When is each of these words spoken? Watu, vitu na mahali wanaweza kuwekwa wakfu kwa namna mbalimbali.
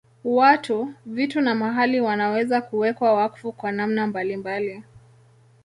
Watu, 0.23 0.93
vitu 1.05 1.41
na 1.41 1.55
mahali 1.55 1.99
wanaweza 2.01 2.61
kuwekwa 2.61 3.13
wakfu 3.13 3.51
kwa 3.51 3.71
namna 3.71 4.07
mbalimbali. 4.07 4.83